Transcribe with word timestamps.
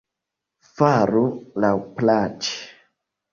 Faru 0.79 1.21
laŭplaĉe! 1.67 2.57